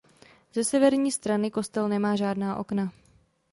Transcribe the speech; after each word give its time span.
Ze 0.53 0.63
severní 0.63 1.11
strany 1.11 1.51
kostel 1.51 1.89
nemá 1.89 2.15
žádná 2.15 2.55
okna. 2.55 2.91